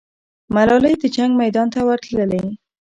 [0.55, 2.43] ملالۍ د جنګ میدان ته ورتللې.